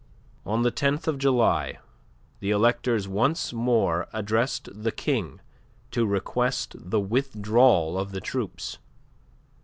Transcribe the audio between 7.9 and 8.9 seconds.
of the troops.